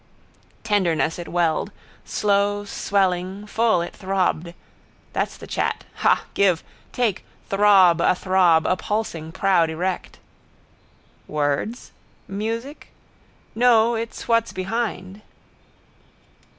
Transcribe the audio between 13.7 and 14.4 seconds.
it's